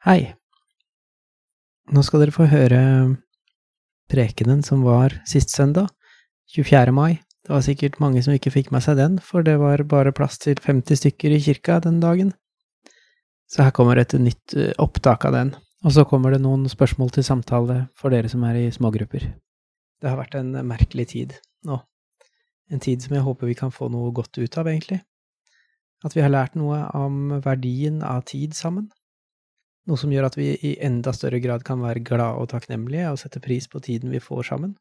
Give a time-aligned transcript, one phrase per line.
[0.00, 0.30] Hei.
[1.92, 2.76] Nå skal dere få høre
[4.08, 5.90] prekenen som var sist søndag,
[6.54, 6.94] 24.
[6.96, 7.18] mai.
[7.44, 10.38] Det var sikkert mange som ikke fikk med seg den, for det var bare plass
[10.40, 12.30] til 50 stykker i kirka den dagen.
[13.44, 15.50] Så her kommer et nytt eh, opptak av den.
[15.84, 19.26] Og så kommer det noen spørsmål til samtale for dere som er i smågrupper.
[20.00, 21.34] Det har vært en merkelig tid
[21.68, 21.76] nå.
[22.72, 25.02] En tid som jeg håper vi kan få noe godt ut av, egentlig.
[26.08, 28.88] At vi har lært noe om verdien av tid sammen.
[29.88, 33.20] Noe som gjør at vi i enda større grad kan være glade og takknemlige og
[33.22, 34.74] sette pris på tiden vi får sammen.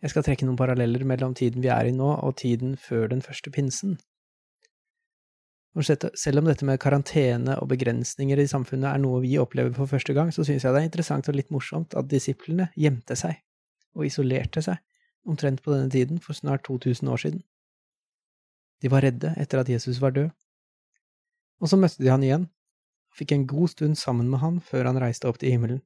[0.00, 3.20] Jeg skal trekke noen paralleller mellom tiden vi er i nå og tiden før den
[3.20, 3.98] første pinsen.
[5.78, 10.16] Selv om dette med karantene og begrensninger i samfunnet er noe vi opplever for første
[10.16, 13.38] gang, så synes jeg det er interessant og litt morsomt at disiplene gjemte seg
[13.94, 14.80] og isolerte seg
[15.28, 17.42] omtrent på denne tiden for snart 2000 år siden.
[18.82, 20.32] De var redde etter at Jesus var død.
[21.60, 22.48] Og så møtte de han igjen,
[23.10, 25.82] og fikk en god stund sammen med han før han reiste opp til himmelen.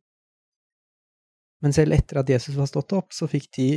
[1.65, 3.69] Men selv etter at Jesus var stått opp, så fikk de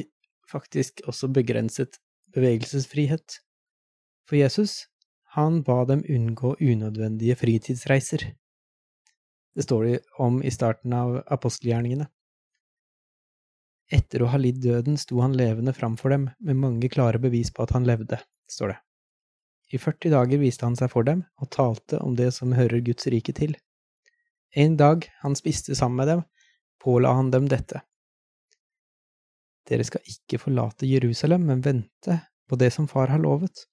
[0.51, 1.99] faktisk også begrenset
[2.35, 3.39] bevegelsesfrihet.
[4.27, 4.87] For Jesus,
[5.37, 8.25] han ba dem unngå unødvendige fritidsreiser.
[9.55, 12.09] Det står det om i starten av apostelgjerningene.
[13.87, 17.63] Etter å ha lidd døden sto han levende framfor dem med mange klare bevis på
[17.63, 18.19] at han levde,
[18.51, 18.79] står det.
[19.67, 23.09] I 40 dager viste han seg for dem og talte om det som hører Guds
[23.11, 23.55] rike til.
[24.55, 26.23] En dag han spiste sammen med dem,
[26.83, 27.81] påla han dem dette.
[29.67, 33.65] Dere skal ikke forlate Jerusalem, men vente på det som Far har lovet,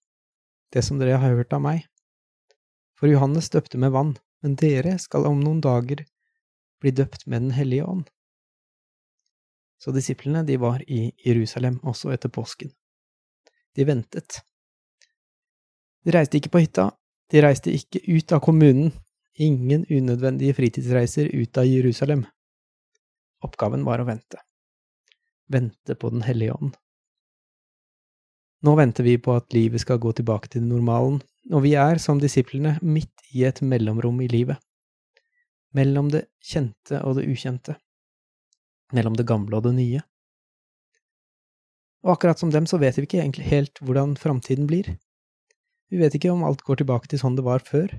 [0.74, 1.84] det som dere har hørt av meg.
[2.98, 6.02] For Johannes døpte med vann, men dere skal om noen dager
[6.82, 8.08] bli døpt med Den hellige ånd.
[9.78, 12.72] Så disiplene, de var i Jerusalem også etter påsken.
[13.76, 14.40] De ventet.
[16.04, 16.90] De reiste ikke på hytta,
[17.32, 18.92] de reiste ikke ut av kommunen,
[19.34, 22.26] ingen unødvendige fritidsreiser ut av Jerusalem.
[23.44, 24.44] Oppgaven var å vente
[25.46, 26.76] vente på Den hellige ånd.
[28.64, 31.20] Nå venter vi på at livet skal gå tilbake til normalen,
[31.52, 34.56] og vi er, som disiplene, midt i et mellomrom i livet.
[35.76, 37.76] Mellom det kjente og det ukjente.
[38.96, 40.00] Mellom det gamle og det nye.
[42.04, 44.94] Og akkurat som dem så vet vi ikke egentlig helt hvordan framtiden blir.
[45.94, 47.92] Vi vet ikke om alt går tilbake til sånn det var før,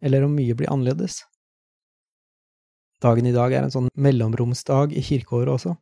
[0.00, 1.18] eller om mye blir annerledes.
[3.04, 5.74] Dagen i dag er en sånn mellomromsdag i kirkeåret også,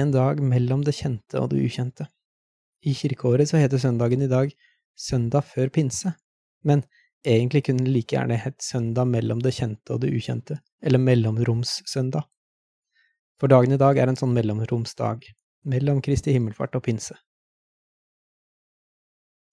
[0.00, 2.08] en dag mellom det kjente og det ukjente.
[2.82, 4.50] I kirkeåret så heter søndagen i dag
[4.98, 6.16] søndag før pinse,
[6.66, 6.82] men
[7.22, 12.26] egentlig kunne det like gjerne hett søndag mellom det kjente og det ukjente, eller mellomromssøndag.
[13.38, 15.22] For dagen i dag er en sånn mellomromsdag,
[15.70, 17.14] mellom Kristi himmelfart og pinse.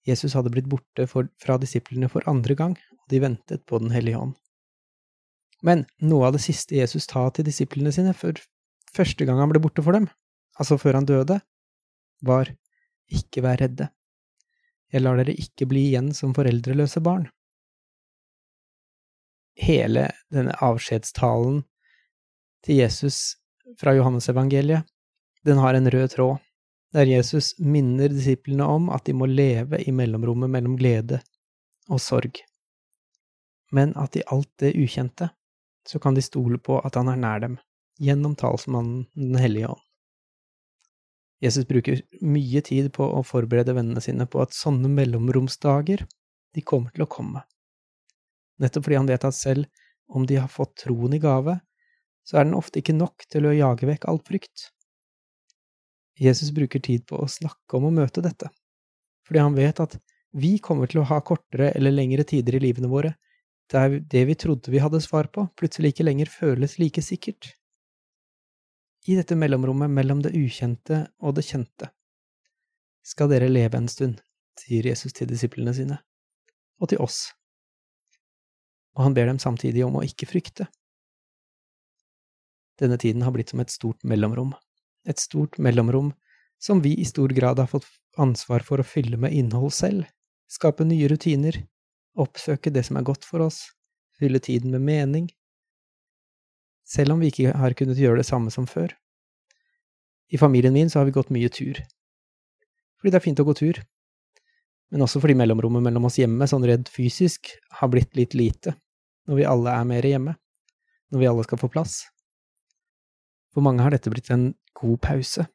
[0.06, 3.94] Jesus hadde blitt borte for, fra disiplene for andre gang, og de ventet på Den
[3.94, 4.36] hellige ånd.
[5.66, 8.38] Men noe av det siste Jesus sa til disiplene sine for
[8.94, 10.08] første gang han ble borte for dem,
[10.60, 11.40] altså før han døde,
[12.22, 12.52] var
[13.12, 13.88] ikke vær redde.
[14.92, 17.26] Jeg lar dere ikke bli igjen som foreldreløse barn.
[19.56, 21.62] Hele denne avskjedstalen
[22.66, 23.38] til Jesus
[23.80, 24.84] fra Johannesevangeliet,
[25.46, 26.38] den har en rød tråd,
[26.96, 31.20] der Jesus minner disiplene om at de må leve i mellomrommet mellom glede
[31.92, 32.40] og sorg,
[33.76, 35.28] men at i alt det ukjente
[35.86, 37.58] så kan de stole på at han er nær dem,
[38.02, 39.82] gjennom talsmannen Den hellige ånd.
[41.44, 46.06] Jesus bruker mye tid på å forberede vennene sine på at sånne mellomromsdager,
[46.56, 47.42] de kommer til å komme.
[48.56, 49.68] Nettopp fordi han vet at selv
[50.08, 51.58] om de har fått troen i gave,
[52.26, 54.70] så er den ofte ikke nok til å jage vekk all frykt.
[56.16, 58.48] Jesus bruker tid på å snakke om å møte dette,
[59.26, 59.98] fordi han vet at
[60.36, 63.14] vi kommer til å ha kortere eller lengre tider i livene våre
[63.72, 67.50] der det vi trodde vi hadde svar på, plutselig ikke lenger føles like sikkert.
[69.06, 71.90] I dette mellomrommet mellom det ukjente og det kjente
[73.06, 74.18] skal dere leve en stund,
[74.58, 75.98] sier Jesus til disiplene sine,
[76.82, 77.30] og til oss.
[78.98, 80.66] Og han ber dem samtidig om å ikke frykte.
[82.80, 84.56] Denne tiden har blitt som et stort mellomrom,
[85.06, 86.12] et stort mellomrom
[86.58, 87.86] som vi i stor grad har fått
[88.18, 90.06] ansvar for å fylle med innhold selv,
[90.48, 91.58] skape nye rutiner,
[92.16, 93.66] oppsøke det som er godt for oss,
[94.18, 95.26] fylle tiden med mening,
[96.86, 98.94] selv om vi ikke har kunnet gjøre det samme som før.
[100.32, 101.78] I familien min så har vi gått mye tur.
[102.98, 103.78] Fordi det er fint å gå tur.
[104.90, 108.76] Men også fordi mellomrommet mellom oss hjemme, sånn redd fysisk, har blitt litt lite,
[109.26, 110.36] når vi alle er mer hjemme,
[111.10, 112.04] når vi alle skal få plass.
[113.54, 115.46] For mange har dette blitt en god pause,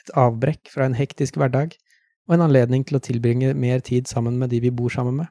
[0.00, 1.76] et avbrekk fra en hektisk hverdag,
[2.28, 5.30] og en anledning til å tilbringe mer tid sammen med de vi bor sammen med.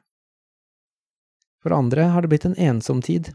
[1.60, 3.32] For andre har det blitt en ensom tid,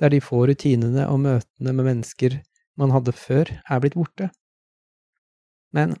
[0.00, 2.40] der de få rutinene og møtene med mennesker
[2.80, 4.30] man hadde før, er blitt borte.
[5.76, 5.96] Men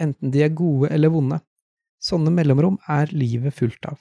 [0.00, 1.40] enten de er gode eller vonde,
[2.02, 3.98] sånne mellomrom er livet fullt av.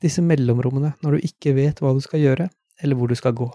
[0.00, 2.48] Disse mellomrommene når du ikke vet hva du skal gjøre,
[2.80, 3.48] eller hvor du skal gå.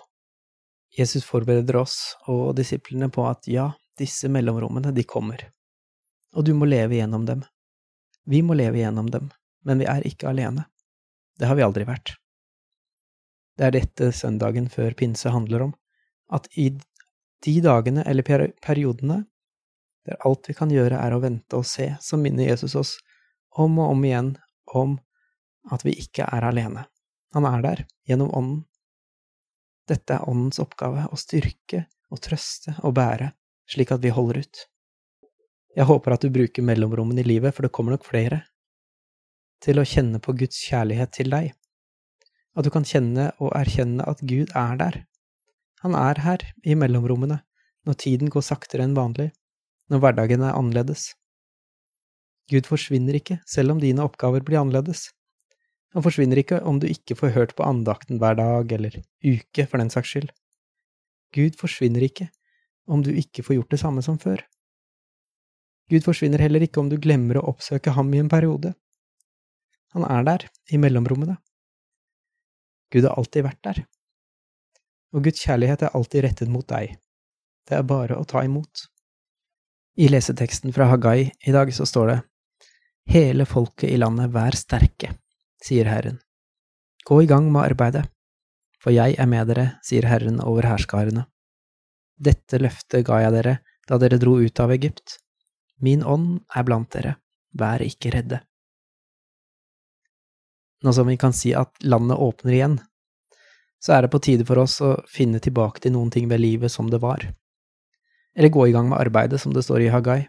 [0.98, 3.70] Jesus forbereder oss og disiplene på at ja,
[4.00, 5.42] disse mellomrommene, de kommer.
[6.36, 7.44] Og du må leve gjennom dem.
[8.26, 9.30] Vi må leve gjennom dem,
[9.68, 10.66] men vi er ikke alene.
[11.40, 12.16] Det har vi aldri vært.
[13.56, 15.74] Det er dette søndagen før pinse handler om,
[16.32, 16.72] at i
[17.46, 18.26] de dagene eller
[18.64, 19.24] periodene
[20.06, 22.94] der alt vi kan gjøre er å vente og se, så minner Jesus oss
[23.58, 24.36] om og om igjen
[24.78, 25.00] om
[25.74, 26.86] at vi ikke er alene.
[27.34, 28.64] Han er der, gjennom Ånden.
[29.90, 33.32] Dette er Åndens oppgave, å styrke og trøste og bære,
[33.70, 34.64] slik at vi holder ut.
[35.76, 38.42] Jeg håper at du bruker mellomrommene i livet, for det kommer nok flere,
[39.64, 41.52] til å kjenne på Guds kjærlighet til deg.
[42.56, 45.02] At du kan kjenne og erkjenne at Gud er der.
[45.84, 47.42] Han er her, i mellomrommene,
[47.86, 49.30] når tiden går saktere enn vanlig,
[49.92, 51.12] når hverdagen er annerledes.
[52.50, 55.10] Gud forsvinner ikke, selv om dine oppgaver blir annerledes.
[55.96, 59.80] Han forsvinner ikke om du ikke får hørt på andakten hver dag, eller uke, for
[59.80, 60.28] den saks skyld.
[61.36, 62.28] Gud forsvinner ikke
[62.92, 64.44] om du ikke får gjort det samme som før.
[65.88, 68.74] Gud forsvinner heller ikke om du glemmer å oppsøke ham i en periode.
[69.96, 70.46] Han er der,
[70.76, 71.38] i mellomrommene.
[72.92, 73.84] Gud har alltid vært der.
[75.16, 76.98] Og Guds kjærlighet er alltid rettet mot deg.
[77.66, 78.90] Det er bare å ta imot.
[79.96, 82.24] I leseteksten fra Hagai i dag så står det
[83.16, 85.14] Hele folket i landet, vær sterke
[85.66, 86.20] sier Herren.
[87.06, 88.06] Gå i gang med arbeidet,
[88.82, 91.26] for jeg er med dere, sier Herren over hærskarene.
[92.16, 93.56] Dette løftet ga jeg dere
[93.90, 95.20] da dere dro ut av Egypt.
[95.82, 97.18] Min ånd er blant dere,
[97.54, 98.42] vær ikke redde.
[100.86, 102.78] Nå som vi kan si at landet åpner igjen,
[103.82, 106.74] så er det på tide for oss å finne tilbake til noen ting ved livet
[106.74, 107.26] som det var,
[108.36, 110.26] eller gå i gang med arbeidet, som det står i Hagai.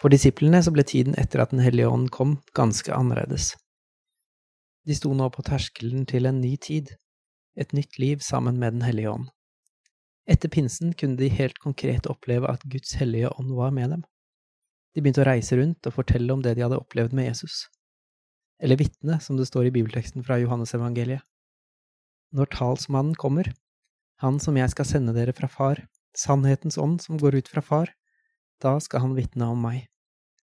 [0.00, 3.54] For disiplene så ble tiden etter at Den hellige ånd kom, ganske annerledes.
[4.86, 6.92] De sto nå på terskelen til en ny tid,
[7.58, 9.30] et nytt liv sammen med Den hellige ånd.
[10.30, 14.04] Etter pinsen kunne de helt konkret oppleve at Guds hellige ånd var med dem.
[14.94, 17.66] De begynte å reise rundt og fortelle om det de hadde opplevd med Jesus.
[18.62, 21.22] Eller vitne, som det står i bibelteksten fra Johannesevangeliet.
[22.34, 23.52] Når talsmannen kommer,
[24.22, 25.82] han som jeg skal sende dere fra far,
[26.16, 27.92] sannhetens ånd som går ut fra far,
[28.62, 29.84] da skal han vitne om meg.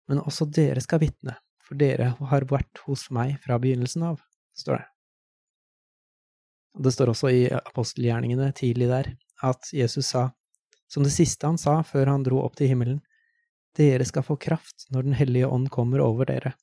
[0.06, 4.20] Men også dere skal vitne, for dere har vært hos meg fra begynnelsen av,
[4.58, 4.86] står det.
[6.86, 9.10] Det står også i apostelgjerningene tidlig der
[9.44, 10.28] at Jesus sa,
[10.92, 13.00] som det siste han sa før han dro opp til himmelen,
[13.76, 16.54] dere skal få kraft når Den hellige ånd kommer over dere,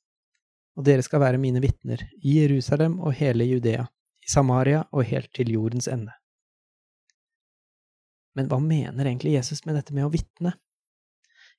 [0.74, 3.86] og dere skal være mine vitner i Jerusalem og hele Judea,
[4.24, 6.14] i Samaria og helt til jordens ende.
[8.34, 10.56] Men hva mener egentlig Jesus med dette med å vitne?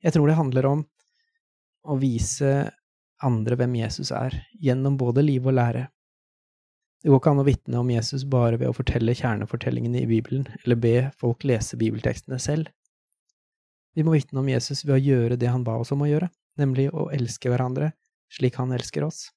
[0.04, 0.82] Jeg tror det handler om
[1.86, 2.52] å vise
[3.24, 5.88] andre hvem Jesus er, gjennom både liv og lære.
[7.04, 10.48] Det går ikke an å vitne om Jesus bare ved å fortelle kjernefortellingene i Bibelen,
[10.64, 12.72] eller be folk lese bibeltekstene selv.
[13.96, 16.32] Vi må vitne om Jesus ved å gjøre det han ba oss om å gjøre,
[16.60, 17.94] nemlig å elske hverandre
[18.32, 19.30] slik han elsker oss,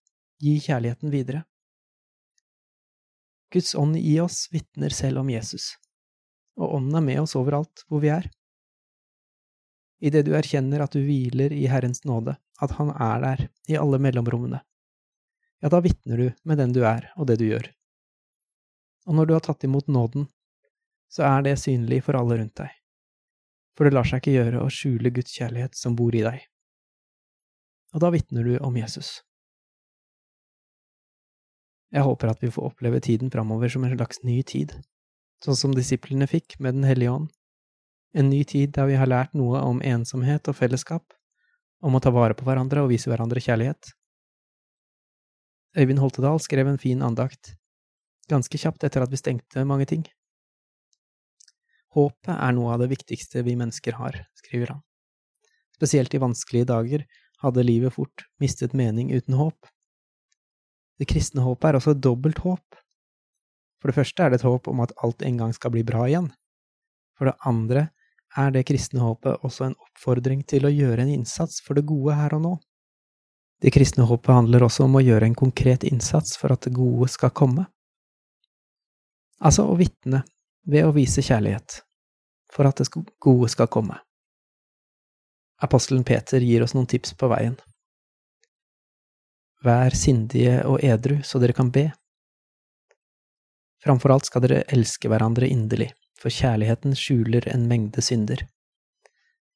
[0.43, 1.45] gi kjærligheten videre.
[3.53, 5.75] Guds ånd i oss vitner selv om Jesus,
[6.59, 8.29] og ånden er med oss overalt hvor vi er.
[9.99, 13.99] Idet du erkjenner at du hviler i Herrens nåde, at Han er der, i alle
[13.99, 14.61] mellomrommene,
[15.61, 17.67] ja, da vitner du med den du er, og det du gjør.
[19.11, 20.29] Og når du har tatt imot nåden,
[21.11, 22.71] så er det synlig for alle rundt deg,
[23.75, 26.45] for det lar seg ikke gjøre å skjule Guds kjærlighet som bor i deg.
[27.97, 29.23] Og da vitner du om Jesus.
[31.89, 34.75] Jeg håper at vi får oppleve tiden framover som en slags ny tid,
[35.43, 37.31] sånn som disiplene fikk med Den hellige ånd,
[38.19, 41.15] en ny tid der vi har lært noe om ensomhet og fellesskap,
[41.85, 43.93] om å ta vare på hverandre og vise hverandre kjærlighet.
[45.79, 47.55] Øyvind Holtedal skrev en fin andakt,
[48.31, 50.03] ganske kjapt etter at vi stengte mange ting.
[51.95, 54.83] Håpet er noe av det viktigste vi mennesker har, skriver han.
[55.79, 57.05] Spesielt i vanskelige dager
[57.45, 59.71] hadde livet fort mistet mening uten håp.
[60.99, 62.81] Det kristne håpet er også dobbelt håp.
[63.79, 66.09] For det første er det et håp om at alt en gang skal bli bra
[66.09, 66.33] igjen.
[67.15, 67.87] For det andre
[68.39, 72.17] er det kristne håpet også en oppfordring til å gjøre en innsats for det gode
[72.17, 72.55] her og nå.
[73.59, 77.09] Det kristne håpet handler også om å gjøre en konkret innsats for at det gode
[77.11, 77.67] skal komme.
[79.43, 80.23] Altså å vitne
[80.69, 81.81] ved å vise kjærlighet,
[82.53, 83.99] for at det gode skal komme.
[85.63, 87.57] Apostelen Peter gir oss noen tips på veien.
[89.67, 91.89] Vær sindige og edru, så dere kan be.
[93.83, 98.45] Framfor alt skal dere elske hverandre inderlig, for kjærligheten skjuler en mengde synder.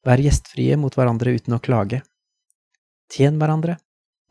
[0.07, 2.03] Vær gjestfrie mot hverandre uten å klage.
[3.13, 3.77] Tjen hverandre,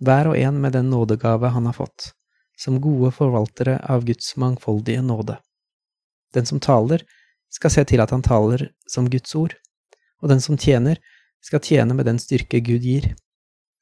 [0.01, 2.11] hver og en med den nådegave han har fått,
[2.57, 5.38] som gode forvaltere av Guds mangfoldige nåde.
[6.33, 7.03] Den som taler,
[7.51, 9.55] skal se til at han taler som Guds ord,
[10.23, 11.00] og den som tjener,
[11.43, 13.11] skal tjene med den styrke Gud gir.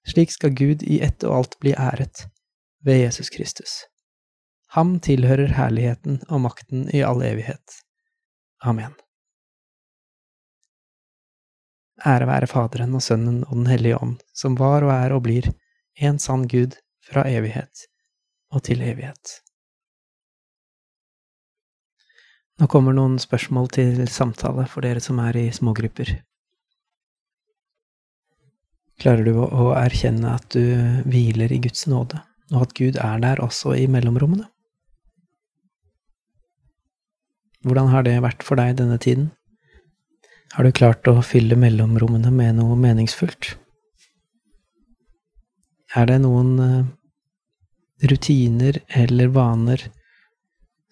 [0.07, 2.25] Slik skal Gud i ett og alt bli æret,
[2.85, 3.83] ved Jesus Kristus.
[4.73, 7.79] Ham tilhører herligheten og makten i all evighet.
[8.59, 8.95] Amen.
[12.05, 15.49] Ære være Faderen og Sønnen og Den hellige ånd, som var og er og blir
[15.99, 17.87] en sann Gud fra evighet
[18.51, 19.39] og til evighet.
[22.59, 26.17] Nå kommer noen spørsmål til samtale for dere som er i smågrupper.
[28.99, 30.63] Klarer du å erkjenne at du
[31.07, 32.19] hviler i Guds nåde,
[32.51, 34.49] og at Gud er der også i mellomrommene?
[37.67, 39.31] Hvordan har det vært for deg denne tiden?
[40.55, 43.51] Har du klart å fylle mellomrommene med noe meningsfullt?
[45.99, 46.87] Er det noen eh,
[48.09, 49.83] rutiner eller vaner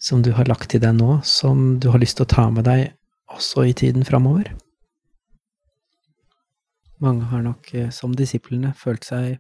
[0.02, 2.68] som du har lagt til deg nå, som du har lyst til å ta med
[2.68, 2.90] deg
[3.34, 4.52] også i tiden framover?
[7.00, 9.38] Mange har nok, eh, som disiplene, følt seg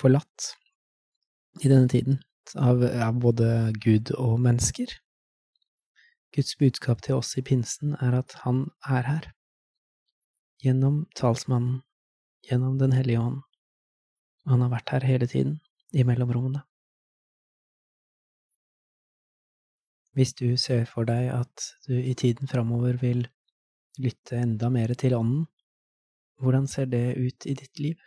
[0.00, 0.50] forlatt
[1.62, 2.18] i denne tiden,
[2.56, 4.98] av, av både Gud og mennesker.
[6.34, 9.30] Guds budskap til oss i pinsen er at Han er her.
[10.62, 11.80] Gjennom talsmannen,
[12.46, 13.40] gjennom Den hellige ånd.
[14.46, 15.58] Han har vært her hele tiden,
[15.92, 16.62] i mellomrommene.
[20.14, 23.26] Hvis du ser for deg at du i tiden framover vil
[23.98, 25.44] lytte enda mer til Ånden,
[26.40, 27.98] hvordan ser det ut i ditt liv?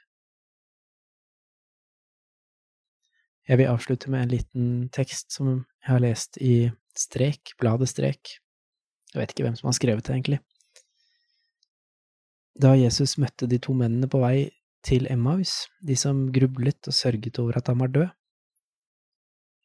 [3.49, 8.37] Jeg vil avslutte med en liten tekst som jeg har lest i Strek, bladet Strek.
[9.13, 10.39] Jeg vet ikke hvem som har skrevet det, egentlig.
[12.53, 14.51] Da Jesus møtte de to mennene på vei
[14.85, 18.09] til Emmaus, de som grublet og sørget over at han var død,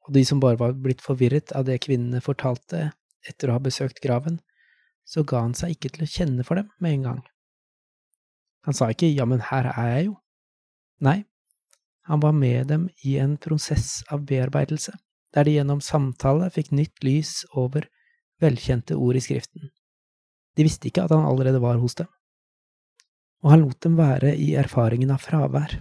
[0.09, 2.87] og de som bare var blitt forvirret av det kvinnene fortalte
[3.29, 4.39] etter å ha besøkt graven,
[5.05, 7.21] så ga han seg ikke til å kjenne for dem med en gang.
[8.69, 10.15] Han sa ikke ja, men her er jeg jo.
[11.05, 11.19] Nei,
[12.09, 14.95] han var med dem i en prosess av bearbeidelse
[15.35, 17.85] der de gjennom samtale fikk nytt lys over
[18.41, 19.69] velkjente ord i Skriften.
[20.57, 22.09] De visste ikke at han allerede var hos dem.
[23.45, 25.77] Og han lot dem være i erfaringen av fravær.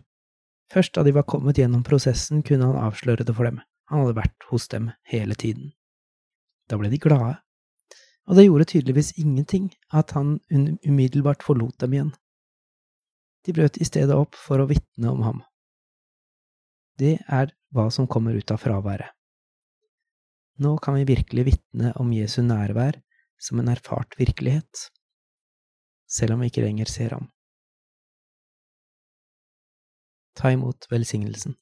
[0.73, 3.61] Først da de var kommet gjennom prosessen, kunne han avsløre det for dem.
[3.87, 5.71] Han hadde vært hos dem hele tiden.
[6.67, 7.37] Da ble de glade,
[8.27, 12.15] og det gjorde tydeligvis ingenting at han umiddelbart forlot dem igjen.
[13.47, 15.45] De brøt i stedet opp for å vitne om ham.
[16.97, 19.13] Det er hva som kommer ut av fraværet.
[20.57, 22.97] Nå kan vi virkelig vitne om Jesu nærvær
[23.37, 24.87] som en erfart virkelighet,
[26.09, 27.27] selv om vi ikke lenger ser ham.
[30.37, 31.53] Ta imot velsignelsen.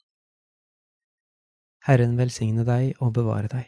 [1.86, 3.68] Herren velsigne deg og bevare deg.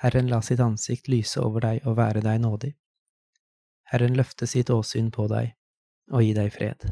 [0.00, 2.72] Herren la sitt ansikt lyse over deg og være deg nådig.
[3.90, 5.52] Herren løfte sitt åsyn på deg
[6.12, 6.86] og gi deg fred.